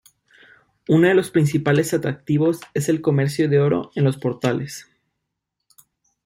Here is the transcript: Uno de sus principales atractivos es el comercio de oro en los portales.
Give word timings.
Uno 0.87 1.09
de 1.09 1.13
sus 1.13 1.29
principales 1.29 1.93
atractivos 1.93 2.59
es 2.73 2.89
el 2.89 3.01
comercio 3.01 3.47
de 3.49 3.59
oro 3.59 3.91
en 3.93 4.03
los 4.03 4.17
portales. 4.17 4.87